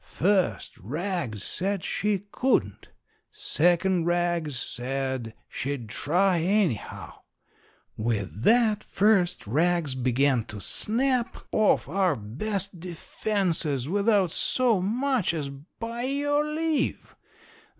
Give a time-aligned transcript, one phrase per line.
[0.03, 2.87] First rags said she couldn't.
[3.31, 7.19] Second rags said she'd try, anyhow.
[7.95, 15.49] With that, first rags began to snap off our best defenses without so much as
[15.49, 17.13] by your leave.